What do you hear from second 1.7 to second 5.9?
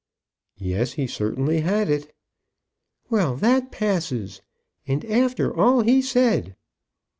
it." "Well, that passes. And after all